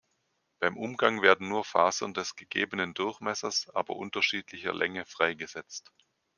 [0.57, 5.91] Beim Umgang werden nur Fasern des gegebenen Durchmessers, aber unterschiedlicher Länge freigesetzt.